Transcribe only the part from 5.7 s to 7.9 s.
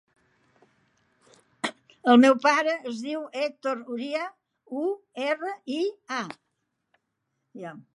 i, a.